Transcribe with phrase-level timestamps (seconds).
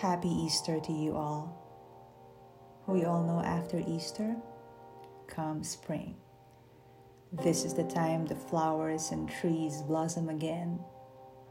[0.00, 1.56] Happy Easter to you all.
[2.86, 4.36] We all know after Easter
[5.26, 6.16] comes spring.
[7.32, 10.78] This is the time the flowers and trees blossom again,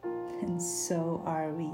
[0.04, 1.72] and so are we.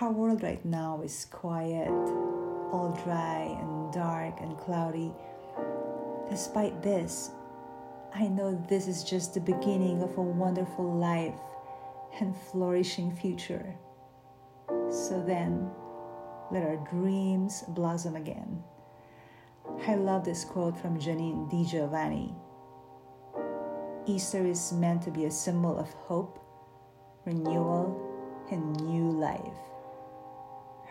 [0.00, 5.12] Our world right now is quiet, all dry and dark and cloudy.
[6.30, 7.30] Despite this,
[8.14, 11.38] I know this is just the beginning of a wonderful life
[12.20, 13.76] and flourishing future.
[14.92, 15.70] So then,
[16.50, 18.62] let our dreams blossom again.
[19.88, 22.34] I love this quote from Janine Di Giovanni.
[24.04, 26.38] Easter is meant to be a symbol of hope,
[27.24, 27.96] renewal,
[28.50, 29.40] and new life.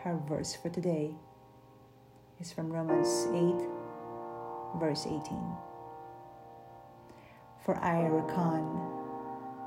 [0.03, 1.13] Our verse for today
[2.39, 5.21] is from Romans 8, verse 18.
[7.63, 8.90] For I reckon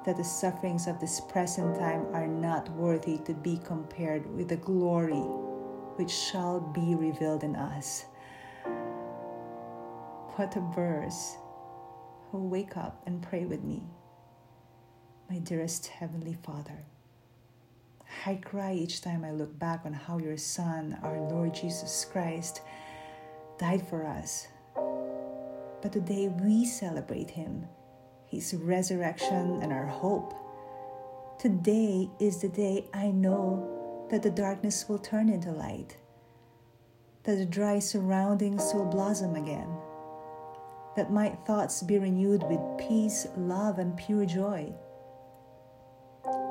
[0.05, 4.57] that the sufferings of this present time are not worthy to be compared with the
[4.57, 5.23] glory
[5.97, 8.05] which shall be revealed in us.
[10.37, 11.37] What a verse!
[12.33, 13.85] Oh, wake up and pray with me.
[15.31, 16.85] My dearest Heavenly Father,
[18.27, 22.61] I cry each time I look back on how your Son, our Lord Jesus Christ,
[23.59, 24.49] died for us.
[24.75, 27.67] But today we celebrate Him
[28.35, 30.35] his resurrection, and our hope.
[31.39, 35.97] Today is the day I know that the darkness will turn into light,
[37.25, 39.69] that the dry surroundings will blossom again,
[40.97, 44.73] that my thoughts be renewed with peace, love, and pure joy.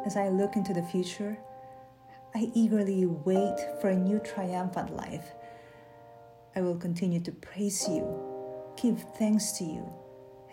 [0.05, 1.37] As I look into the future,
[2.35, 5.31] I eagerly wait for a new triumphant life.
[6.55, 10.02] I will continue to praise you, give thanks to you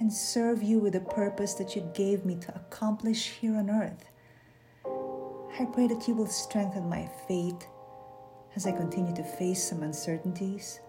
[0.00, 4.06] and serve you with the purpose that you gave me to accomplish here on earth.
[5.58, 7.66] I pray that you will strengthen my faith
[8.56, 10.80] as I continue to face some uncertainties.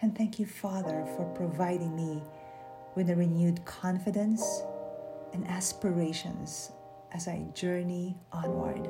[0.00, 2.22] And thank you, Father, for providing me
[2.94, 4.62] with a renewed confidence
[5.34, 6.72] and aspirations
[7.12, 8.88] as I journey onward.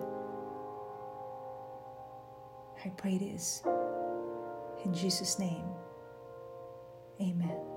[2.84, 3.62] I pray this
[4.84, 5.64] in Jesus' name.
[7.20, 7.73] Amen.